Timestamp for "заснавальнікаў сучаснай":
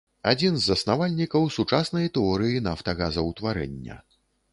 0.69-2.07